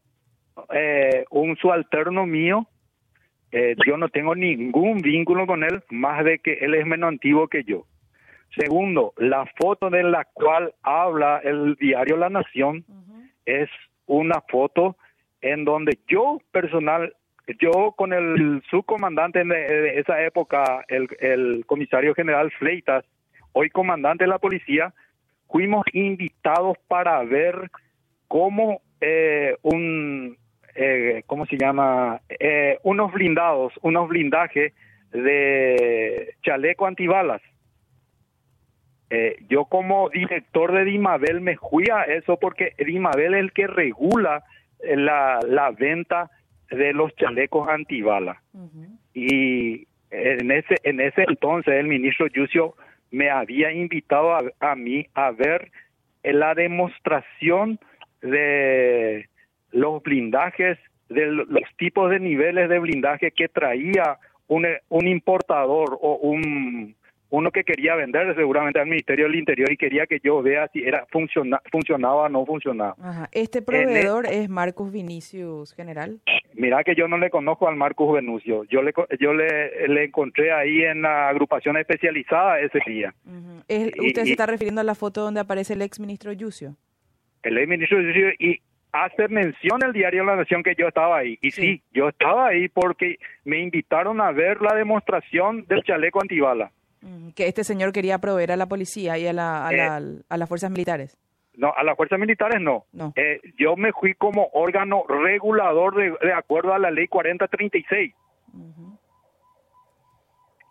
un 1.30 1.56
subalterno 1.56 2.26
mío 2.26 2.66
eh, 3.52 3.74
yo 3.86 3.96
no 3.96 4.08
tengo 4.08 4.34
ningún 4.34 4.98
vínculo 4.98 5.46
con 5.46 5.62
él, 5.62 5.82
más 5.90 6.24
de 6.24 6.38
que 6.40 6.54
él 6.54 6.74
es 6.74 6.86
menos 6.86 7.08
antiguo 7.08 7.48
que 7.48 7.64
yo. 7.64 7.86
Segundo, 8.54 9.12
la 9.16 9.46
foto 9.58 9.90
de 9.90 10.02
la 10.02 10.24
cual 10.24 10.74
habla 10.82 11.40
el 11.44 11.74
diario 11.76 12.16
La 12.16 12.30
Nación 12.30 12.84
es 13.44 13.68
una 14.06 14.40
foto 14.48 14.96
en 15.40 15.64
donde 15.64 15.98
yo 16.08 16.38
personal 16.52 17.14
yo 17.60 17.92
con 17.96 18.12
el 18.12 18.62
subcomandante 18.70 19.44
de, 19.44 20.00
esa 20.00 20.20
época, 20.24 20.84
el, 20.88 21.08
el 21.20 21.64
comisario 21.66 22.14
general 22.14 22.50
Fleitas, 22.58 23.04
hoy 23.52 23.70
comandante 23.70 24.24
de 24.24 24.28
la 24.28 24.38
policía, 24.38 24.92
fuimos 25.48 25.84
invitados 25.92 26.76
para 26.88 27.22
ver 27.22 27.70
cómo 28.28 28.82
eh, 29.00 29.56
un, 29.62 30.36
eh, 30.74 31.22
¿cómo 31.26 31.46
se 31.46 31.56
llama? 31.56 32.20
Eh, 32.28 32.78
unos 32.82 33.12
blindados, 33.12 33.72
unos 33.82 34.08
blindajes 34.08 34.72
de 35.12 36.34
chaleco 36.42 36.86
antibalas. 36.86 37.42
Eh, 39.08 39.36
yo 39.48 39.66
como 39.66 40.08
director 40.10 40.72
de 40.72 40.84
Dimabel 40.84 41.40
me 41.40 41.56
fui 41.56 41.84
a 41.92 42.02
eso 42.02 42.38
porque 42.38 42.74
Dimabel 42.78 43.34
es 43.34 43.40
el 43.40 43.52
que 43.52 43.66
regula 43.66 44.42
la, 44.82 45.38
la 45.46 45.70
venta 45.70 46.30
de 46.70 46.92
los 46.92 47.14
chalecos 47.16 47.68
antibalas. 47.68 48.36
Y 49.14 49.86
en 50.10 50.50
ese, 50.50 50.76
en 50.82 51.00
ese 51.00 51.24
entonces 51.28 51.74
el 51.74 51.86
ministro 51.86 52.26
Yucio 52.26 52.74
me 53.10 53.30
había 53.30 53.72
invitado 53.72 54.34
a, 54.34 54.42
a 54.60 54.74
mí 54.74 55.06
a 55.14 55.30
ver 55.30 55.70
la 56.22 56.54
demostración 56.54 57.78
de 58.20 59.28
los 59.70 60.02
blindajes, 60.02 60.78
de 61.08 61.26
los 61.26 61.48
tipos 61.76 62.10
de 62.10 62.18
niveles 62.18 62.68
de 62.68 62.78
blindaje 62.78 63.30
que 63.30 63.48
traía 63.48 64.18
un, 64.48 64.66
un 64.88 65.06
importador 65.06 65.96
o 66.00 66.16
un 66.16 66.96
uno 67.36 67.50
que 67.50 67.64
quería 67.64 67.94
vender 67.94 68.34
seguramente 68.34 68.80
al 68.80 68.86
Ministerio 68.86 69.26
del 69.26 69.34
Interior 69.34 69.70
y 69.70 69.76
quería 69.76 70.06
que 70.06 70.20
yo 70.24 70.40
vea 70.40 70.68
si 70.72 70.82
era 70.82 71.04
funciona, 71.12 71.60
funcionaba 71.70 72.22
o 72.22 72.28
no 72.30 72.46
funcionaba. 72.46 72.96
¿Este 73.30 73.60
proveedor 73.60 74.24
es 74.24 74.48
Marcus 74.48 74.90
Vinicius 74.90 75.74
General? 75.74 76.18
Mira 76.54 76.82
que 76.82 76.94
yo 76.94 77.08
no 77.08 77.18
le 77.18 77.28
conozco 77.28 77.68
al 77.68 77.76
Marcus 77.76 78.18
Vinicius. 78.18 78.66
Yo 78.70 78.80
le 78.80 78.94
yo 79.20 79.34
le, 79.34 79.86
le 79.86 80.04
encontré 80.04 80.50
ahí 80.50 80.80
en 80.80 81.02
la 81.02 81.28
agrupación 81.28 81.76
especializada 81.76 82.58
ese 82.60 82.78
día. 82.86 83.14
¿Usted 83.68 84.24
se 84.24 84.30
está 84.30 84.46
refiriendo 84.46 84.80
a 84.80 84.84
la 84.84 84.94
foto 84.94 85.20
donde 85.20 85.40
aparece 85.40 85.74
el 85.74 85.82
ex 85.82 86.00
ministro 86.00 86.32
Yucio? 86.32 86.74
El 87.42 87.58
ex 87.58 87.68
ministro 87.68 88.00
Yucio 88.00 88.30
y 88.38 88.62
hace 88.92 89.28
mención 89.28 89.80
el 89.84 89.92
diario 89.92 90.24
La 90.24 90.36
Nación 90.36 90.62
que 90.62 90.74
yo 90.74 90.88
estaba 90.88 91.18
ahí. 91.18 91.38
Y 91.42 91.50
sí. 91.50 91.82
yo 91.92 92.08
estaba 92.08 92.46
ahí 92.46 92.70
porque 92.70 93.18
me 93.44 93.60
invitaron 93.60 94.22
a 94.22 94.32
ver 94.32 94.62
la 94.62 94.74
demostración 94.74 95.66
del 95.66 95.82
chaleco 95.82 96.22
antibala. 96.22 96.72
Que 97.34 97.46
este 97.48 97.64
señor 97.64 97.92
quería 97.92 98.18
proveer 98.18 98.52
a 98.52 98.56
la 98.56 98.66
policía 98.66 99.16
y 99.18 99.26
a, 99.26 99.32
la, 99.32 99.66
a, 99.68 99.72
Eh, 99.98 100.20
las 100.36 100.48
fuerzas 100.48 100.70
militares. 100.70 101.16
No, 101.54 101.72
a 101.74 101.82
las 101.84 101.96
fuerzas 101.96 102.18
militares 102.18 102.60
no. 102.60 102.84
No. 102.92 103.12
Eh, 103.16 103.40
yo 103.56 103.76
me 103.76 103.92
fui 103.92 104.14
como 104.14 104.48
órgano 104.52 105.04
regulador 105.08 105.94
de, 105.96 106.14
de 106.26 106.32
acuerdo 106.32 106.74
a 106.74 106.78
la 106.78 106.90
ley 106.90 107.06
4036. 107.08 108.14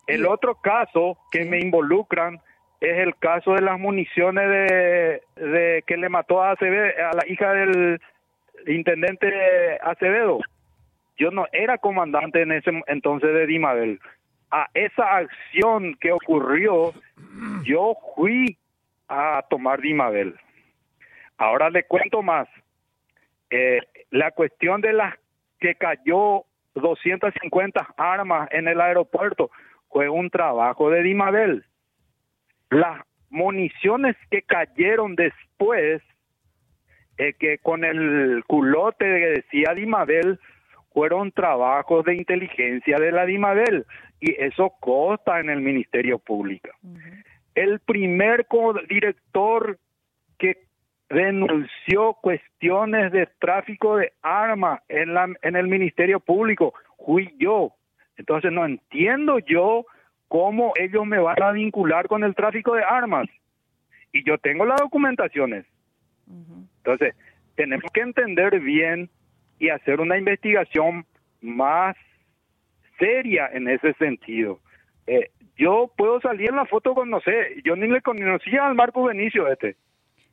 El 0.08 0.22
Y- 0.22 0.26
otro 0.26 0.56
caso 0.56 1.18
que 1.32 1.44
Sí. 1.44 1.50
me 1.50 1.60
involucran 1.60 2.40
es 2.80 2.98
el 3.00 3.16
caso 3.16 3.54
de 3.54 3.62
las 3.62 3.80
municiones 3.80 4.48
de, 4.48 5.22
de 5.44 5.84
que 5.88 5.98
le 5.98 6.10
mató 6.10 6.44
a 6.44 6.52
Acevedo, 6.52 6.84
a 7.12 7.16
la 7.16 7.28
hija 7.28 7.52
del 7.54 8.00
intendente 8.68 9.28
Acevedo. 9.82 10.40
Yo 11.18 11.32
no 11.32 11.46
era 11.52 11.78
comandante 11.80 12.42
en 12.42 12.52
ese 12.52 12.72
entonces 12.88 13.34
de 13.34 13.48
Dimabel. 13.48 14.00
A 14.52 14.70
esa 14.74 15.18
acción 15.18 15.96
que 16.00 16.12
ocurrió, 16.12 16.94
yo 17.64 17.96
fui 18.16 18.58
a 19.08 19.44
tomar 19.50 19.82
Dimabel. 19.82 20.36
Ahora 21.38 21.70
le 21.70 21.84
cuento 21.84 22.22
más. 22.22 22.48
Eh, 23.50 23.80
la 24.12 24.32
cuestión 24.32 24.82
de 24.82 24.94
las 24.94 25.16
que 25.60 25.76
cayó 25.76 26.46
250 26.76 27.88
armas 27.98 28.50
en 28.52 28.68
el 28.68 28.82
aeropuerto 28.82 29.50
fue 29.90 30.10
un 30.10 30.30
trabajo 30.30 30.90
de 30.90 31.04
Dimabel. 31.04 31.66
Las 32.70 33.02
municiones 33.30 34.16
que 34.30 34.42
cayeron 34.42 35.16
después, 35.16 36.02
eh, 37.18 37.34
que 37.34 37.58
con 37.60 37.84
el 37.84 38.44
culote 38.48 39.06
que 39.06 39.42
decía 39.42 39.74
Dimabel, 39.74 40.40
fueron 40.96 41.34
trabajos 41.34 42.06
de 42.06 42.16
inteligencia 42.16 42.98
de 42.98 43.12
la 43.12 43.26
Dimabel 43.26 43.86
y 44.22 44.34
eso 44.42 44.74
consta 44.80 45.42
en 45.42 45.50
el 45.50 45.60
Ministerio 45.60 46.20
Público. 46.20 46.70
El 47.54 47.82
primer 47.82 48.48
director 48.88 49.78
que 50.38 50.56
denunció 51.10 52.14
cuestiones 52.14 53.12
de 53.12 53.28
tráfico 53.40 53.98
de 53.98 54.14
armas 54.22 54.82
en, 54.88 55.14
la, 55.14 55.28
en 55.42 55.58
el 55.58 55.68
Ministerio 55.68 56.22
Público 56.22 56.74
fui 57.06 57.36
yo. 57.38 57.74
Entonces 58.16 58.54
no 58.54 58.66
entiendo 58.66 59.40
yo 59.40 59.86
cómo 60.30 60.72
ellos 60.80 61.06
me 61.06 61.20
van 61.20 61.44
a 61.44 61.52
vincular 61.52 62.08
con 62.08 62.24
el 62.24 62.36
tráfico 62.36 62.74
de 62.74 62.84
armas. 62.86 63.28
Y 64.14 64.24
yo 64.24 64.38
tengo 64.38 64.66
las 64.66 64.80
documentaciones. 64.80 65.66
Entonces, 66.78 67.16
tenemos 67.56 67.92
que 67.92 68.00
entender 68.00 68.62
bien 68.62 69.10
y 69.60 69.70
hacer 69.70 70.00
una 70.00 70.18
investigación 70.18 71.06
más 71.42 71.96
seria 73.00 73.50
en 73.54 73.68
ese 73.68 73.94
sentido. 73.94 74.60
Eh, 75.08 75.32
yo 75.58 75.92
puedo 75.96 76.20
salir 76.22 76.50
en 76.50 76.56
la 76.58 76.66
foto 76.66 76.94
con, 76.94 77.10
no 77.10 77.22
sé, 77.22 77.62
yo 77.64 77.76
ni 77.76 77.88
le 77.88 78.02
conocía 78.02 78.66
al 78.66 78.76
Marco 78.76 79.04
Benicio 79.04 79.48
este. 79.48 79.78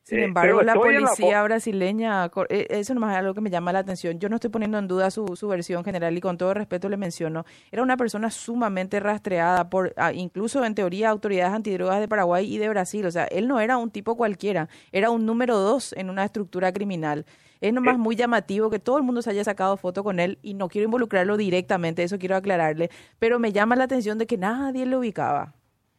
Sin 0.05 0.19
Eh, 0.19 0.25
embargo, 0.25 0.63
la 0.63 0.75
policía 0.75 1.43
brasileña, 1.45 2.29
eh, 2.49 2.67
eso 2.71 2.93
nomás 2.93 3.13
es 3.13 3.19
algo 3.19 3.35
que 3.35 3.41
me 3.41 3.51
llama 3.51 3.73
la 3.73 3.79
atención. 3.81 4.19
Yo 4.19 4.29
no 4.29 4.35
estoy 4.37 4.51
poniendo 4.51 4.79
en 4.79 4.89
duda 4.89 5.13
su, 5.13 5.37
su 5.37 5.47
versión 5.47 5.85
general 5.85 6.17
y 6.17 6.21
con 6.21 6.37
todo 6.37 6.55
respeto 6.55 6.89
le 6.89 6.97
menciono, 6.97 7.45
era 7.71 7.85
una 7.85 7.97
persona 7.97 8.29
sumamente 8.31 8.99
rastreada 8.99 9.71
por, 9.71 9.93
ah, 9.97 10.13
incluso 10.13 10.65
en 10.65 10.75
teoría, 10.75 11.11
autoridades 11.11 11.55
antidrogas 11.55 12.01
de 12.01 12.09
Paraguay 12.09 12.53
y 12.53 12.59
de 12.59 12.69
Brasil. 12.69 13.07
O 13.07 13.13
sea, 13.13 13.25
él 13.27 13.47
no 13.47 13.61
era 13.61 13.77
un 13.77 13.93
tipo 13.93 14.17
cualquiera, 14.17 14.69
era 14.91 15.11
un 15.11 15.25
número 15.25 15.57
dos 15.57 15.93
en 15.93 16.11
una 16.11 16.25
estructura 16.25 16.73
criminal. 16.73 17.25
Es 17.63 17.73
nomás 17.73 17.95
Eh. 17.95 17.99
muy 17.99 18.17
llamativo 18.17 18.69
que 18.69 18.79
todo 18.79 18.99
el 18.99 19.05
mundo 19.05 19.23
se 19.23 19.31
haya 19.31 19.45
sacado 19.45 19.77
foto 19.79 20.05
con 20.05 20.21
él 20.21 20.39
y 20.43 20.53
no 20.55 20.69
quiero 20.69 20.85
involucrarlo 20.85 21.37
directamente, 21.39 22.03
eso 22.03 22.19
quiero 22.19 22.37
aclararle, 22.37 22.91
pero 23.19 23.39
me 23.39 23.53
llama 23.53 23.77
la 23.77 23.85
atención 23.85 24.19
de 24.19 24.27
que 24.27 24.37
nadie 24.37 24.85
lo 24.85 24.99
ubicaba. 24.99 25.55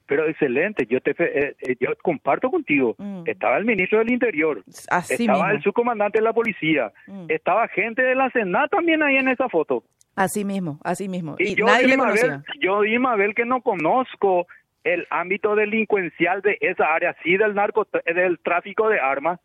Pero 0.05 0.27
excelente, 0.27 0.85
yo 0.85 0.99
te 0.99 1.13
fe- 1.13 1.39
eh, 1.39 1.55
eh, 1.61 1.75
yo 1.79 1.87
comparto 2.03 2.51
contigo. 2.51 2.93
Mm. 2.97 3.23
Estaba 3.25 3.57
el 3.57 3.63
ministro 3.65 3.99
del 3.99 4.11
Interior, 4.11 4.61
Así 4.91 5.13
estaba 5.13 5.45
mismo. 5.45 5.51
el 5.57 5.63
subcomandante 5.63 6.19
de 6.19 6.23
la 6.25 6.33
policía, 6.33 6.91
Mm. 7.07 7.25
estaba 7.29 7.67
gente 7.69 8.01
de 8.01 8.13
la 8.13 8.29
Senat 8.31 8.69
también 8.69 9.01
ahí 9.01 9.15
en 9.15 9.29
esa 9.29 9.47
foto. 9.47 9.83
Así 10.15 10.43
mismo, 10.43 10.77
así 10.83 11.07
mismo. 11.07 11.35
Y, 11.39 11.53
Y, 11.53 11.55
yo 11.55 11.65
nadie 11.65 11.85
le 11.87 11.93
Dima 11.93 12.03
conocía. 12.03 12.25
Abel- 12.35 12.43
yo 12.61 12.81
Dima 12.81 13.13
Abel 13.13 13.33
que 13.33 13.45
no 13.45 13.61
conozco 13.61 14.45
el 14.83 15.07
ámbito 15.09 15.55
delincuencial 15.55 16.41
de 16.41 16.57
esa 16.59 16.93
área, 16.93 17.15
sí 17.23 17.37
del 17.37 17.55
narco, 17.55 17.87
del 18.05 18.37
tráfico 18.39 18.89
de 18.89 18.99
armas. 18.99 19.39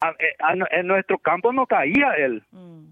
A- 0.00 0.10
eh, 0.18 0.34
a- 0.38 0.78
en 0.78 0.86
nuestro 0.86 1.18
campo 1.18 1.52
no 1.52 1.66
caía 1.66 2.14
él. 2.18 2.42
Mm. 2.52 2.86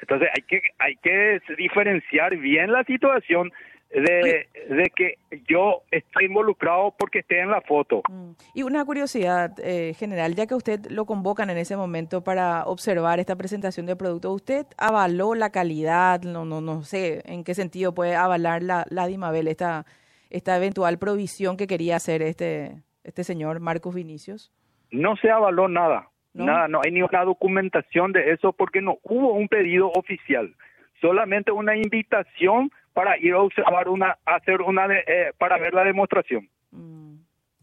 Entonces 0.00 0.28
hay 0.36 0.42
que 0.42 0.60
hay 0.78 0.96
que 0.96 1.40
diferenciar 1.56 2.36
bien 2.36 2.72
la 2.72 2.84
situación 2.84 3.52
de, 3.90 4.48
de 4.68 4.92
que 4.96 5.18
yo 5.48 5.82
estoy 5.90 6.24
involucrado 6.24 6.94
porque 6.98 7.20
esté 7.20 7.38
en 7.40 7.50
la 7.50 7.60
foto. 7.60 8.02
Mm. 8.10 8.30
Y 8.54 8.62
una 8.64 8.84
curiosidad 8.84 9.52
eh, 9.62 9.94
general, 9.96 10.34
ya 10.34 10.46
que 10.46 10.54
usted 10.54 10.90
lo 10.90 11.04
convocan 11.06 11.48
en 11.50 11.58
ese 11.58 11.76
momento 11.76 12.24
para 12.24 12.64
observar 12.64 13.20
esta 13.20 13.36
presentación 13.36 13.86
de 13.86 13.94
producto, 13.94 14.32
¿usted 14.32 14.66
avaló 14.78 15.34
la 15.34 15.50
calidad? 15.50 16.22
No, 16.22 16.44
no, 16.44 16.60
no 16.60 16.82
sé 16.82 17.22
en 17.24 17.44
qué 17.44 17.54
sentido 17.54 17.94
puede 17.94 18.16
avalar 18.16 18.62
la, 18.62 18.84
la 18.90 19.06
Dimabel 19.06 19.46
esta, 19.48 19.86
esta 20.28 20.56
eventual 20.56 20.98
provisión 20.98 21.56
que 21.56 21.66
quería 21.68 21.96
hacer 21.96 22.20
este, 22.22 22.82
este 23.04 23.22
señor 23.22 23.60
Marcos 23.60 23.94
Vinicius. 23.94 24.50
No 24.94 25.16
se 25.16 25.30
avaló 25.30 25.68
nada, 25.68 26.08
¿No? 26.32 26.44
nada, 26.46 26.68
no 26.68 26.80
hay 26.84 26.92
ni 26.92 27.02
una 27.02 27.24
documentación 27.24 28.12
de 28.12 28.30
eso 28.32 28.52
porque 28.52 28.80
no 28.80 28.98
hubo 29.02 29.32
un 29.32 29.48
pedido 29.48 29.90
oficial, 29.90 30.54
solamente 31.00 31.50
una 31.52 31.76
invitación 31.76 32.70
para 32.92 33.18
ir 33.18 33.32
a 33.34 33.40
observar 33.40 33.88
una, 33.88 34.16
hacer 34.24 34.62
una, 34.62 34.86
eh, 34.86 35.32
para 35.36 35.58
ver 35.58 35.74
la 35.74 35.82
demostración. 35.84 36.48
Mm, 36.70 37.16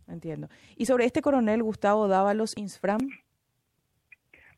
entiendo. 0.09 0.49
Y 0.75 0.85
sobre 0.85 1.05
este 1.05 1.21
coronel 1.21 1.63
Gustavo 1.63 2.07
Dávalos 2.07 2.57
Insfram, 2.57 2.99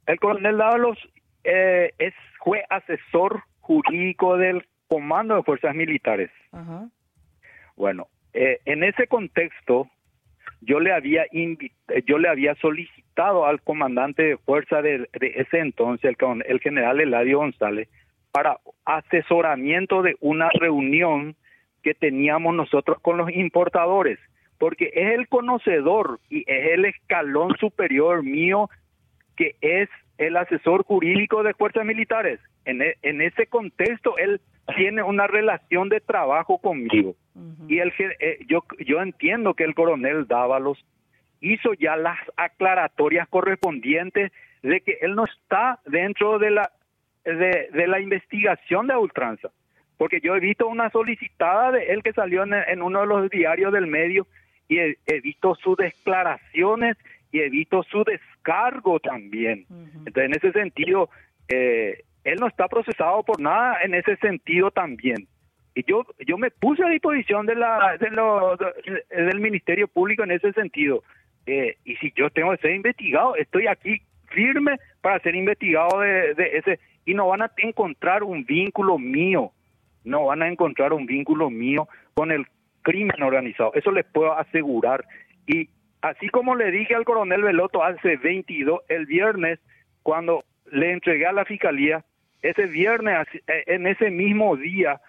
El 0.06 0.20
coronel 0.20 0.58
Dávalos 0.58 0.98
eh, 1.44 1.92
es, 2.00 2.14
fue 2.44 2.66
asesor 2.70 3.44
jurídico 3.60 4.38
del 4.38 4.68
Comando 4.88 5.36
de 5.36 5.44
Fuerzas 5.44 5.76
Militares. 5.76 6.32
ajá, 6.52 6.90
Bueno, 7.76 8.08
eh, 8.34 8.60
en 8.66 8.84
ese 8.84 9.08
contexto, 9.08 9.88
yo 10.66 10.80
le 10.80 10.94
había 10.94 11.26
eh, 11.32 12.04
yo 12.06 12.18
le 12.18 12.30
había 12.30 12.56
solicitado 12.56 13.46
al 13.46 13.62
comandante 13.62 14.24
de 14.24 14.38
fuerza 14.38 14.82
de, 14.82 15.08
ese 15.14 15.60
entonces, 15.60 16.16
el, 16.18 16.44
el 16.46 16.60
general 16.60 17.00
Eladio 17.00 17.40
González, 17.40 17.90
para 18.32 18.58
asesoramiento 18.86 20.02
de 20.02 20.16
una 20.20 20.50
reunión 20.60 21.36
que 21.84 21.94
teníamos 21.94 22.56
nosotros 22.56 22.98
con 23.02 23.18
los 23.18 23.30
importadores, 23.32 24.20
porque 24.58 24.92
es 24.94 25.14
el 25.14 25.28
conocedor 25.28 26.20
y 26.30 26.40
es 26.48 26.74
el 26.74 26.86
escalón 26.86 27.56
superior 27.58 28.24
mío 28.24 28.70
que 29.36 29.56
es 29.62 29.90
el 30.18 30.38
asesor 30.38 30.84
jurídico 30.84 31.44
de 31.44 31.54
fuerzas 31.54 31.86
militares. 31.86 32.40
En, 32.66 32.82
e, 32.82 32.96
en 33.02 33.22
ese 33.22 33.48
contexto, 33.48 34.18
él 34.18 34.42
tiene 34.76 35.04
una 35.04 35.28
relación 35.28 35.90
de 35.90 36.00
trabajo 36.00 36.58
conmigo. 36.58 37.16
Y 37.68 37.80
el, 37.80 37.92
eh, 38.20 38.40
yo, 38.48 38.64
yo 38.86 39.02
entiendo 39.02 39.54
que 39.54 39.64
el 39.64 39.74
coronel 39.74 40.28
Dávalos 40.28 40.84
hizo 41.42 41.74
ya 41.74 41.98
las 41.98 42.18
aclaratorias 42.38 43.28
correspondientes 43.28 44.32
de 44.62 44.82
que 44.82 44.98
él 45.02 45.16
no 45.16 45.26
está 45.26 45.80
dentro 45.86 46.40
de 46.40 46.52
la, 46.52 46.72
de, 47.26 47.70
de 47.74 47.88
la 47.88 48.00
investigación 48.00 48.88
de 48.88 48.96
ultranza. 48.96 49.50
Porque 49.98 50.22
yo 50.22 50.36
he 50.36 50.40
visto 50.40 50.68
una 50.68 50.90
solicitada 50.90 51.72
de 51.72 51.86
él 51.88 52.02
que 52.02 52.14
salió 52.14 52.44
en, 52.44 52.54
en 52.54 52.82
uno 52.82 53.02
de 53.02 53.08
los 53.08 53.30
diarios 53.30 53.74
del 53.74 53.88
medio 53.88 54.28
y 54.68 54.80
he, 54.80 54.98
he, 55.06 55.22
visto 55.22 55.56
sus 55.56 55.78
declaraciones 55.78 56.98
y 57.32 57.40
he 57.40 57.50
visto 57.50 57.84
su 57.84 58.04
descargo 58.04 59.00
también. 59.00 59.66
Entonces, 60.06 60.24
en 60.26 60.36
ese 60.36 60.52
sentido, 60.52 61.10
eh, 61.48 62.04
él 62.24 62.40
no 62.40 62.48
está 62.48 62.68
procesado 62.68 63.24
por 63.24 63.40
nada 63.40 63.78
en 63.84 63.94
ese 63.94 64.16
sentido 64.18 64.72
también. 64.72 65.28
Y 65.76 65.84
yo 65.86 66.06
yo 66.26 66.38
me 66.38 66.52
puse 66.52 66.84
a 66.84 66.90
disposición 66.90 67.46
de 67.46 67.56
la 67.56 67.98
de 68.00 68.10
lo, 68.12 68.56
de, 68.58 69.24
del 69.24 69.40
Ministerio 69.40 69.88
Público 69.88 70.24
en 70.24 70.32
ese 70.32 70.52
sentido. 70.54 71.04
Eh, 71.46 71.78
y 71.84 71.96
si 71.98 72.14
yo 72.16 72.30
tengo 72.30 72.52
que 72.52 72.62
ser 72.62 72.76
investigado, 72.76 73.36
estoy 73.36 73.68
aquí 73.68 74.02
firme 74.28 74.78
para 75.02 75.20
ser 75.20 75.36
investigado 75.36 76.00
de, 76.00 76.34
de 76.36 76.58
ese 76.58 76.80
y 77.06 77.14
no 77.14 77.28
van 77.28 77.42
a 77.42 77.52
encontrar 77.58 78.24
un 78.24 78.46
vínculo 78.46 78.98
mío, 78.98 79.52
no 80.04 80.26
van 80.26 80.42
a 80.42 80.48
encontrar 80.48 80.94
un 80.94 81.06
vínculo 81.06 81.50
mío 81.50 81.88
con 82.14 82.32
el 82.32 82.46
crimen 82.82 83.22
organizado, 83.22 83.74
eso 83.74 83.92
les 83.92 84.06
puedo 84.06 84.34
asegurar. 84.34 85.06
Y 85.48 85.70
así 86.02 86.30
como 86.30 86.56
le 86.56 86.72
dije 86.72 86.96
al 86.96 87.06
coronel 87.06 87.42
Veloto 87.42 87.84
hace 87.84 88.18
22, 88.18 88.82
el 88.90 89.06
viernes, 89.06 89.60
cuando 90.04 90.44
le 90.72 90.92
entregué 90.92 91.26
a 91.26 91.34
la 91.34 91.46
fiscalía, 91.46 92.04
ese 92.44 92.68
viernes, 92.68 93.28
eh, 93.48 93.64
en 93.68 93.88
ese 93.88 94.12
mismo 94.12 94.56
día, 94.56 95.02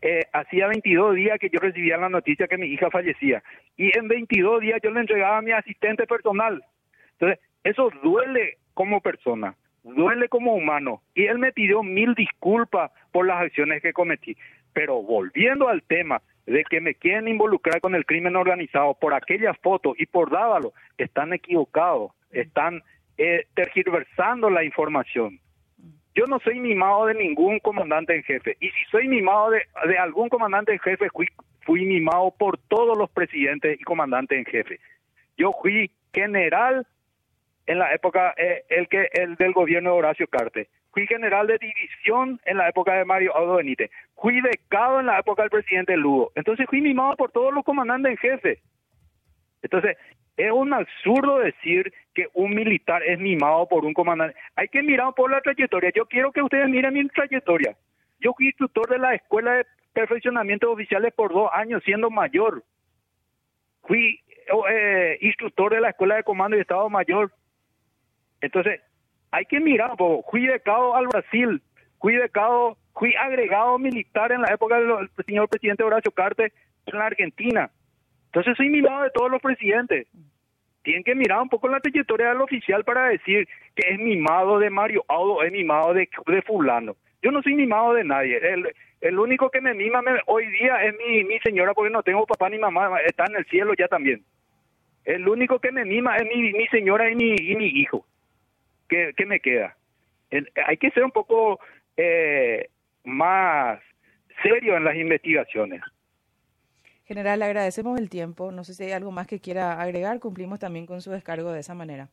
eh, 0.00 0.26
hacía 0.32 0.68
22 0.68 1.16
días 1.16 1.38
que 1.40 1.50
yo 1.50 1.58
recibía 1.58 1.96
la 1.96 2.08
noticia 2.08 2.46
que 2.46 2.58
mi 2.58 2.66
hija 2.66 2.90
fallecía. 2.90 3.42
Y 3.76 3.96
en 3.96 4.06
22 4.06 4.60
días 4.60 4.80
yo 4.82 4.90
le 4.90 5.00
entregaba 5.00 5.38
a 5.38 5.42
mi 5.42 5.52
asistente 5.52 6.06
personal. 6.06 6.62
Entonces, 7.12 7.40
eso 7.64 7.90
duele 8.02 8.58
como 8.74 9.00
persona, 9.00 9.56
duele 9.82 10.28
como 10.28 10.54
humano. 10.54 11.02
Y 11.14 11.24
él 11.24 11.38
me 11.38 11.52
pidió 11.52 11.82
mil 11.82 12.14
disculpas 12.14 12.92
por 13.10 13.26
las 13.26 13.40
acciones 13.40 13.82
que 13.82 13.92
cometí. 13.92 14.36
Pero 14.72 15.02
volviendo 15.02 15.68
al 15.68 15.82
tema 15.82 16.22
de 16.46 16.64
que 16.64 16.80
me 16.80 16.94
quieren 16.94 17.26
involucrar 17.26 17.80
con 17.80 17.94
el 17.94 18.06
crimen 18.06 18.36
organizado 18.36 18.94
por 18.94 19.14
aquellas 19.14 19.58
fotos 19.58 19.94
y 19.98 20.06
por 20.06 20.30
Dávalo, 20.30 20.72
están 20.96 21.32
equivocados, 21.32 22.12
están 22.30 22.82
eh, 23.16 23.46
tergiversando 23.54 24.48
la 24.48 24.62
información. 24.62 25.40
Yo 26.14 26.26
no 26.26 26.38
soy 26.40 26.60
mimado 26.60 27.06
de 27.06 27.14
ningún 27.14 27.58
comandante 27.60 28.14
en 28.14 28.22
jefe. 28.22 28.56
Y 28.60 28.70
si 28.70 28.84
soy 28.90 29.08
mimado 29.08 29.50
de, 29.50 29.98
algún 29.98 30.28
comandante 30.28 30.72
en 30.72 30.78
jefe, 30.80 31.08
fui, 31.10 31.86
mimado 31.86 32.34
por 32.36 32.58
todos 32.58 32.96
los 32.96 33.10
presidentes 33.10 33.80
y 33.80 33.84
comandantes 33.84 34.38
en 34.38 34.44
jefe. 34.44 34.80
Yo 35.36 35.52
fui 35.62 35.90
general 36.12 36.86
en 37.66 37.78
la 37.78 37.92
época 37.92 38.34
eh, 38.36 38.64
el 38.68 38.88
que 38.88 39.08
el 39.12 39.36
del 39.36 39.52
gobierno 39.52 39.92
de 39.92 39.98
Horacio 39.98 40.26
Carte. 40.26 40.68
Fui 40.92 41.06
general 41.06 41.46
de 41.46 41.58
división 41.58 42.40
en 42.44 42.56
la 42.56 42.68
época 42.68 42.94
de 42.94 43.04
Mario 43.04 43.36
Aldo 43.36 43.56
Benítez. 43.56 43.90
Fui 44.16 44.40
becado 44.40 45.00
en 45.00 45.06
la 45.06 45.18
época 45.18 45.42
del 45.42 45.50
presidente 45.50 45.96
Lugo. 45.96 46.32
Entonces 46.34 46.66
fui 46.68 46.80
mimado 46.80 47.14
por 47.16 47.30
todos 47.30 47.52
los 47.52 47.64
comandantes 47.64 48.12
en 48.12 48.16
jefe. 48.16 48.62
Entonces, 49.62 49.96
es 50.38 50.52
un 50.52 50.72
absurdo 50.72 51.38
decir 51.38 51.92
que 52.14 52.28
un 52.32 52.50
militar 52.54 53.02
es 53.02 53.18
mimado 53.18 53.68
por 53.68 53.84
un 53.84 53.92
comandante. 53.92 54.38
Hay 54.54 54.68
que 54.68 54.82
mirar 54.82 55.12
por 55.14 55.30
la 55.30 55.40
trayectoria. 55.40 55.90
Yo 55.94 56.06
quiero 56.06 56.30
que 56.30 56.40
ustedes 56.40 56.68
miren 56.68 56.94
mi 56.94 57.06
trayectoria. 57.08 57.76
Yo 58.20 58.32
fui 58.34 58.46
instructor 58.46 58.88
de 58.88 58.98
la 58.98 59.14
Escuela 59.14 59.52
de 59.54 59.66
Perfeccionamiento 59.92 60.68
de 60.68 60.72
Oficiales 60.74 61.12
por 61.12 61.32
dos 61.32 61.50
años, 61.52 61.82
siendo 61.84 62.08
mayor. 62.08 62.62
Fui 63.82 64.20
eh, 64.70 65.18
instructor 65.22 65.74
de 65.74 65.80
la 65.80 65.90
Escuela 65.90 66.14
de 66.14 66.22
Comando 66.22 66.56
y 66.56 66.60
Estado 66.60 66.88
Mayor. 66.88 67.32
Entonces, 68.40 68.80
hay 69.32 69.44
que 69.46 69.58
mirar. 69.58 69.96
Fui 70.30 70.46
becado 70.46 70.94
al 70.94 71.08
Brasil. 71.08 71.60
Fui 72.00 72.16
becado, 72.16 72.78
fui 72.94 73.12
agregado 73.16 73.76
militar 73.78 74.30
en 74.30 74.42
la 74.42 74.54
época 74.54 74.78
del 74.78 75.10
señor 75.26 75.48
presidente 75.48 75.82
Horacio 75.82 76.12
Carte 76.12 76.52
en 76.86 76.98
la 76.98 77.06
Argentina. 77.06 77.70
Entonces 78.28 78.56
soy 78.56 78.68
mimado 78.68 79.04
de 79.04 79.10
todos 79.10 79.30
los 79.30 79.40
presidentes. 79.40 80.06
Tienen 80.82 81.04
que 81.04 81.14
mirar 81.14 81.40
un 81.42 81.48
poco 81.48 81.68
la 81.68 81.80
trayectoria 81.80 82.28
del 82.28 82.40
oficial 82.40 82.84
para 82.84 83.08
decir 83.08 83.48
que 83.74 83.90
es 83.90 83.98
mimado 83.98 84.58
de 84.58 84.70
Mario 84.70 85.04
Audo, 85.08 85.42
es 85.42 85.52
mimado 85.52 85.92
de, 85.94 86.08
de 86.26 86.42
fulano. 86.42 86.96
Yo 87.22 87.30
no 87.30 87.42
soy 87.42 87.54
mimado 87.54 87.94
de 87.94 88.04
nadie. 88.04 88.38
El, 88.38 88.68
el 89.00 89.18
único 89.18 89.50
que 89.50 89.60
me 89.60 89.74
mima 89.74 90.02
hoy 90.26 90.46
día 90.46 90.84
es 90.84 90.94
mi, 90.96 91.24
mi 91.24 91.38
señora 91.40 91.74
porque 91.74 91.90
no 91.90 92.02
tengo 92.02 92.26
papá 92.26 92.48
ni 92.48 92.58
mamá, 92.58 93.00
está 93.06 93.24
en 93.28 93.36
el 93.36 93.46
cielo 93.46 93.72
ya 93.76 93.88
también. 93.88 94.22
El 95.04 95.28
único 95.28 95.58
que 95.58 95.72
me 95.72 95.84
mima 95.84 96.16
es 96.16 96.24
mi, 96.24 96.52
mi 96.52 96.66
señora 96.68 97.10
y 97.10 97.14
mi, 97.14 97.34
y 97.38 97.56
mi 97.56 97.66
hijo. 97.66 98.04
que 98.88 99.12
que 99.16 99.26
me 99.26 99.40
queda? 99.40 99.76
Hay 100.66 100.76
que 100.76 100.90
ser 100.90 101.04
un 101.04 101.10
poco 101.12 101.60
eh, 101.96 102.68
más 103.04 103.80
serio 104.42 104.76
en 104.76 104.84
las 104.84 104.96
investigaciones. 104.96 105.80
General, 107.08 107.40
agradecemos 107.40 107.98
el 107.98 108.10
tiempo. 108.10 108.52
No 108.52 108.64
sé 108.64 108.74
si 108.74 108.84
hay 108.84 108.92
algo 108.92 109.10
más 109.10 109.26
que 109.26 109.40
quiera 109.40 109.80
agregar. 109.80 110.20
Cumplimos 110.20 110.58
también 110.58 110.84
con 110.84 111.00
su 111.00 111.10
descargo 111.10 111.50
de 111.52 111.60
esa 111.60 111.74
manera. 111.74 112.10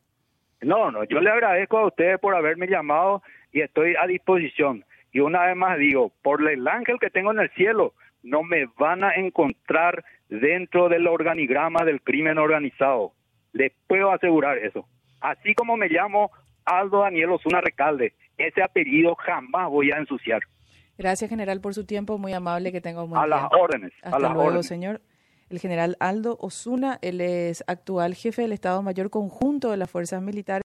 No, 0.62 0.90
no, 0.90 1.04
yo 1.04 1.20
le 1.20 1.28
agradezco 1.28 1.76
a 1.76 1.86
ustedes 1.88 2.18
por 2.18 2.34
haberme 2.34 2.66
llamado 2.66 3.22
y 3.52 3.60
estoy 3.60 3.94
a 3.94 4.06
disposición. 4.06 4.86
Y 5.12 5.20
una 5.20 5.44
vez 5.44 5.54
más 5.54 5.76
digo, 5.76 6.12
por 6.22 6.48
el 6.50 6.66
ángel 6.66 6.96
que 6.98 7.10
tengo 7.10 7.30
en 7.30 7.40
el 7.40 7.50
cielo, 7.50 7.92
no 8.22 8.42
me 8.42 8.64
van 8.78 9.04
a 9.04 9.14
encontrar 9.16 10.02
dentro 10.30 10.88
del 10.88 11.06
organigrama 11.06 11.84
del 11.84 12.00
crimen 12.00 12.38
organizado. 12.38 13.12
Les 13.52 13.72
puedo 13.86 14.10
asegurar 14.12 14.56
eso. 14.56 14.88
Así 15.20 15.54
como 15.54 15.76
me 15.76 15.90
llamo 15.90 16.30
Aldo 16.64 17.00
Daniel 17.02 17.32
Osuna 17.32 17.60
Recalde, 17.60 18.14
ese 18.38 18.62
apellido 18.62 19.14
jamás 19.14 19.68
voy 19.68 19.92
a 19.92 19.98
ensuciar. 19.98 20.40
Gracias, 20.98 21.28
general, 21.28 21.60
por 21.60 21.74
su 21.74 21.84
tiempo. 21.84 22.18
Muy 22.18 22.32
amable. 22.32 22.72
Que 22.72 22.80
tenga 22.80 23.02
un 23.02 23.10
buen 23.10 23.22
a 23.22 23.26
día. 23.26 23.36
las 23.36 23.48
órdenes. 23.52 23.92
Hasta 24.02 24.16
a 24.16 24.20
las 24.20 24.32
luego, 24.32 24.48
órdenes. 24.48 24.66
señor. 24.66 25.00
El 25.48 25.60
general 25.60 25.96
Aldo 26.00 26.36
Osuna, 26.40 26.98
él 27.02 27.20
es 27.20 27.62
actual 27.68 28.14
jefe 28.14 28.42
del 28.42 28.52
Estado 28.52 28.82
Mayor 28.82 29.10
Conjunto 29.10 29.70
de 29.70 29.76
las 29.76 29.88
Fuerzas 29.88 30.20
Militares. 30.20 30.54